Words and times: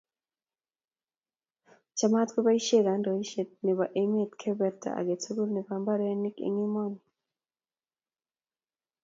chamaat 1.97 2.29
koboishe 2.33 2.77
kandoiseet 2.85 3.49
nebo 3.65 3.83
emet 4.01 4.31
keberberta 4.41 4.89
age 4.99 5.15
tul 5.23 5.39
nebo 5.55 5.73
mbarenik 5.81 6.37
eng 6.47 6.57
emoni 6.65 6.99